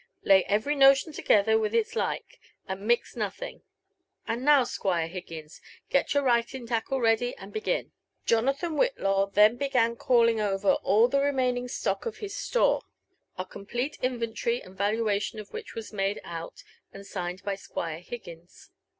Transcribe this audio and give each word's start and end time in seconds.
Lay 0.23 0.43
every 0.45 0.73
notion 0.73 1.13
together 1.13 1.59
with 1.59 1.75
iti 1.75 1.91
lik^, 1.99 2.37
and 2.67 2.87
mix 2.87 3.15
nothing. 3.15 3.61
And 4.27 4.43
now, 4.43 4.63
Squire 4.63 5.07
Higgius, 5.07 5.61
get 5.91 6.15
your 6.15 6.23
writiog 6.23 6.69
tacUe 6.69 6.99
ready, 6.99 7.37
and 7.37 7.53
begin." 7.53 7.91
Jonathan 8.25 8.73
Whitlaw 8.77 9.27
then 9.31 9.57
began 9.57 9.95
calling 9.95 10.41
over 10.41 10.71
all 10.81 11.07
the 11.07 11.21
remaining 11.21 11.65
atoek 11.67 12.07
of 12.07 12.17
his 12.17 12.35
store; 12.35 12.81
a 13.37 13.45
complete 13.45 13.99
inventory 14.01 14.59
and 14.59 14.75
valuation 14.75 15.37
of 15.37 15.53
which 15.53 15.75
was 15.75 15.93
made 15.93 16.19
out, 16.23 16.63
and 16.91 17.05
signed 17.05 17.43
by 17.43 17.53
Squire 17.53 17.99
Higgins. 17.99 18.71